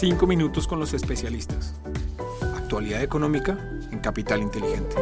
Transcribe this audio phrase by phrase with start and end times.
[0.00, 1.78] 5 minutos con los especialistas.
[2.56, 3.58] Actualidad económica
[3.92, 4.96] en Capital Inteligente.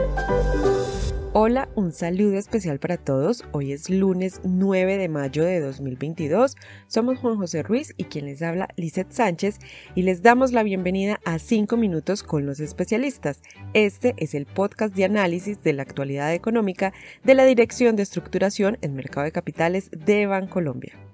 [1.35, 3.45] Hola, un saludo especial para todos.
[3.53, 6.57] Hoy es lunes 9 de mayo de 2022.
[6.89, 9.61] Somos Juan José Ruiz y quien les habla Lizeth Sánchez
[9.95, 13.41] y les damos la bienvenida a 5 minutos con los especialistas.
[13.75, 16.93] Este es el podcast de análisis de la actualidad económica
[17.23, 21.08] de la Dirección de Estructuración en Mercado de Capitales de Bancolombia.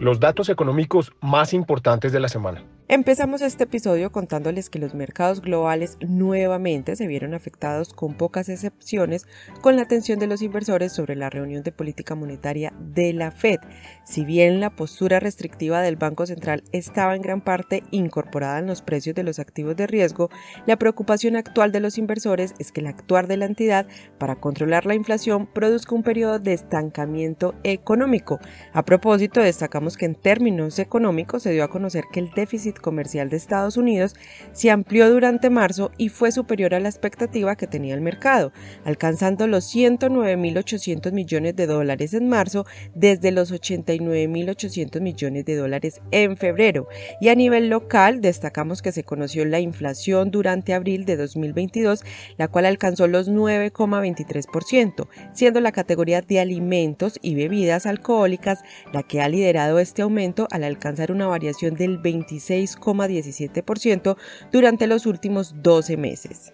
[0.00, 2.62] Los datos económicos más importantes de la semana.
[2.90, 9.26] Empezamos este episodio contándoles que los mercados globales nuevamente se vieron afectados con pocas excepciones
[9.60, 13.58] con la atención de los inversores sobre la reunión de política monetaria de la Fed.
[14.04, 18.80] Si bien la postura restrictiva del Banco Central estaba en gran parte incorporada en los
[18.80, 20.30] precios de los activos de riesgo,
[20.64, 24.86] la preocupación actual de los inversores es que el actuar de la entidad para controlar
[24.86, 28.40] la inflación produzca un periodo de estancamiento económico.
[28.72, 33.28] A propósito, destacamos que en términos económicos se dio a conocer que el déficit comercial
[33.28, 34.14] de Estados Unidos
[34.52, 38.52] se amplió durante marzo y fue superior a la expectativa que tenía el mercado,
[38.84, 46.36] alcanzando los 109.800 millones de dólares en marzo desde los 89.800 millones de dólares en
[46.36, 46.88] febrero.
[47.20, 52.04] Y a nivel local destacamos que se conoció la inflación durante abril de 2022,
[52.36, 58.62] la cual alcanzó los 9,23%, siendo la categoría de alimentos y bebidas alcohólicas
[58.92, 64.16] la que ha liderado este aumento al alcanzar una variación del 26 6,17%
[64.52, 66.52] durante los últimos 12 meses.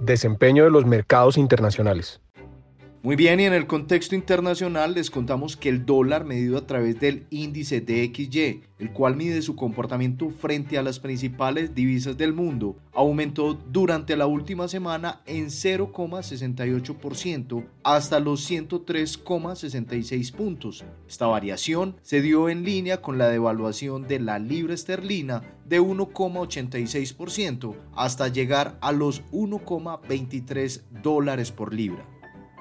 [0.00, 2.20] Desempeño de los mercados internacionales.
[3.04, 7.00] Muy bien, y en el contexto internacional les contamos que el dólar medido a través
[7.00, 12.76] del índice DXY, el cual mide su comportamiento frente a las principales divisas del mundo,
[12.92, 20.84] aumentó durante la última semana en 0,68% hasta los 103,66 puntos.
[21.08, 27.74] Esta variación se dio en línea con la devaluación de la libra esterlina de 1,86%
[27.96, 32.11] hasta llegar a los 1,23 dólares por libra.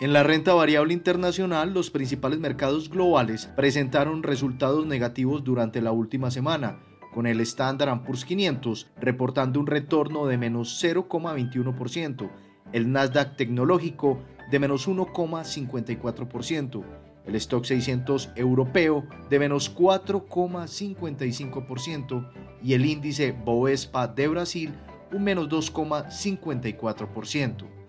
[0.01, 6.31] En la renta variable internacional, los principales mercados globales presentaron resultados negativos durante la última
[6.31, 6.79] semana,
[7.13, 12.31] con el Standard Poor's 500 reportando un retorno de menos 0,21%,
[12.73, 16.83] el Nasdaq tecnológico de menos 1,54%,
[17.28, 22.31] el Stock 600 europeo de menos 4,55%
[22.63, 24.73] y el índice Bovespa de Brasil
[25.12, 27.81] un menos 2,54%.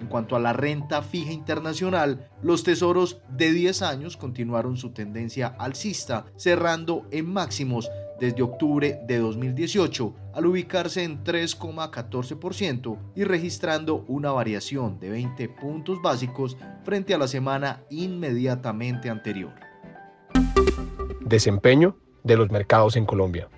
[0.00, 5.54] En cuanto a la renta fija internacional, los tesoros de 10 años continuaron su tendencia
[5.58, 7.90] alcista, cerrando en máximos
[8.20, 16.00] desde octubre de 2018 al ubicarse en 3,14% y registrando una variación de 20 puntos
[16.02, 19.54] básicos frente a la semana inmediatamente anterior.
[21.20, 23.48] Desempeño de los mercados en Colombia.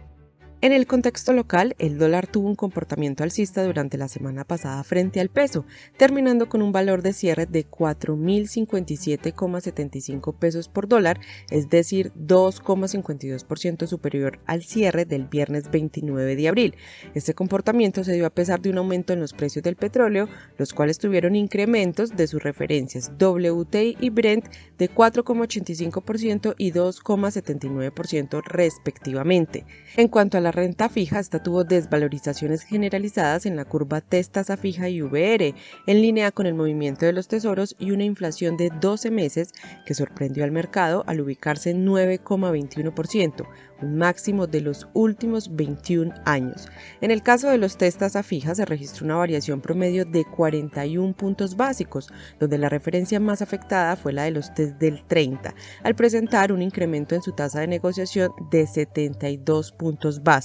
[0.61, 5.21] En el contexto local, el dólar tuvo un comportamiento alcista durante la semana pasada frente
[5.21, 5.65] al peso,
[5.97, 11.21] terminando con un valor de cierre de 4.057,75 pesos por dólar,
[11.51, 16.75] es decir, 2,52% superior al cierre del viernes 29 de abril.
[17.15, 20.73] Este comportamiento se dio a pesar de un aumento en los precios del petróleo, los
[20.73, 24.47] cuales tuvieron incrementos de sus referencias WTI y Brent
[24.77, 29.65] de 4,85% y 2,79% respectivamente.
[29.97, 34.89] En cuanto a la renta fija, esta tuvo desvalorizaciones generalizadas en la curva tasa fija
[34.89, 35.55] y VR,
[35.87, 39.53] en línea con el movimiento de los tesoros y una inflación de 12 meses
[39.87, 43.47] que sorprendió al mercado al ubicarse en 9,21%,
[43.83, 46.69] un máximo de los últimos 21 años.
[47.01, 51.15] En el caso de los test tasa fija se registró una variación promedio de 41
[51.15, 52.09] puntos básicos,
[52.41, 56.63] donde la referencia más afectada fue la de los test del 30, al presentar un
[56.63, 60.38] incremento en su tasa de negociación de 72 puntos básicos.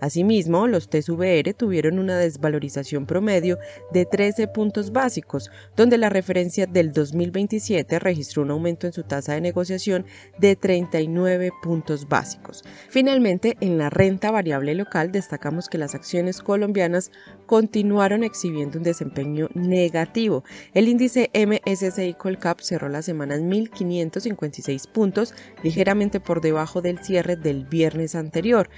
[0.00, 3.58] Asimismo, los test VR tuvieron una desvalorización promedio
[3.92, 9.34] de 13 puntos básicos, donde la referencia del 2027 registró un aumento en su tasa
[9.34, 10.06] de negociación
[10.38, 12.64] de 39 puntos básicos.
[12.88, 17.10] Finalmente, en la renta variable local destacamos que las acciones colombianas
[17.46, 20.44] continuaron exhibiendo un desempeño negativo.
[20.72, 27.36] El índice MSCI Colcap cerró la semana en 1.556 puntos, ligeramente por debajo del cierre
[27.36, 28.68] del viernes anterior.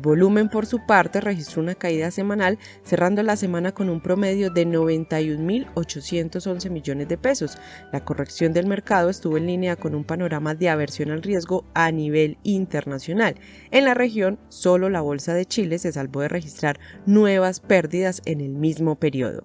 [0.00, 4.66] Volumen, por su parte, registró una caída semanal, cerrando la semana con un promedio de
[4.66, 7.58] 91.811 millones de pesos.
[7.92, 11.90] La corrección del mercado estuvo en línea con un panorama de aversión al riesgo a
[11.90, 13.36] nivel internacional.
[13.70, 18.40] En la región, solo la Bolsa de Chile se salvó de registrar nuevas pérdidas en
[18.40, 19.44] el mismo periodo.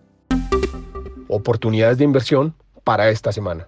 [1.28, 3.68] Oportunidades de inversión para esta semana.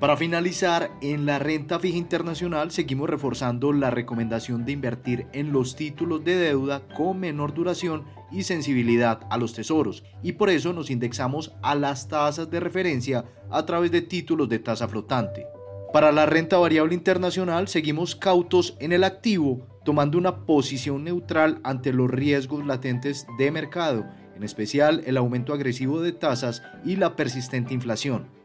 [0.00, 5.76] Para finalizar, en la renta fija internacional seguimos reforzando la recomendación de invertir en los
[5.76, 10.90] títulos de deuda con menor duración y sensibilidad a los tesoros, y por eso nos
[10.90, 15.46] indexamos a las tasas de referencia a través de títulos de tasa flotante.
[15.92, 21.92] Para la renta variable internacional seguimos cautos en el activo, tomando una posición neutral ante
[21.92, 27.74] los riesgos latentes de mercado, en especial el aumento agresivo de tasas y la persistente
[27.74, 28.39] inflación.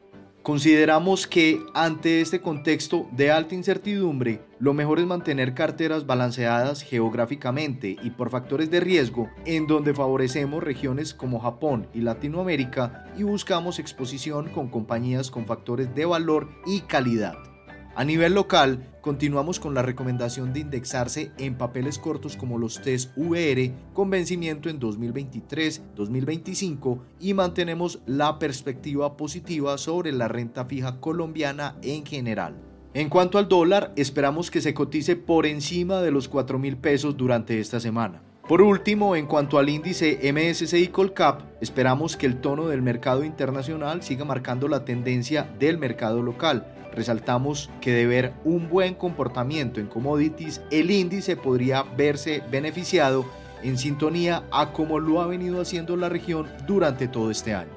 [0.45, 7.95] Consideramos que ante este contexto de alta incertidumbre, lo mejor es mantener carteras balanceadas geográficamente
[8.03, 13.79] y por factores de riesgo, en donde favorecemos regiones como Japón y Latinoamérica y buscamos
[13.79, 17.54] exposición con compañías con factores de valor y calidad.
[17.97, 23.11] A nivel local, continuamos con la recomendación de indexarse en papeles cortos como los TES
[23.15, 31.77] VR con vencimiento en 2023-2025 y mantenemos la perspectiva positiva sobre la renta fija colombiana
[31.83, 32.57] en general.
[32.93, 37.15] En cuanto al dólar, esperamos que se cotice por encima de los 4 mil pesos
[37.15, 38.24] durante esta semana.
[38.47, 44.03] Por último, en cuanto al índice MSCI Colcap, esperamos que el tono del mercado internacional
[44.03, 49.87] siga marcando la tendencia del mercado local resaltamos que de ver un buen comportamiento en
[49.87, 53.25] commodities, el índice podría verse beneficiado
[53.61, 57.69] en sintonía a como lo ha venido haciendo la región durante todo este año.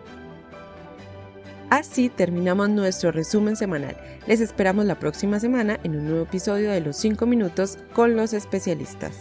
[1.70, 3.96] Así terminamos nuestro resumen semanal.
[4.26, 8.32] Les esperamos la próxima semana en un nuevo episodio de Los 5 Minutos con los
[8.32, 9.18] especialistas.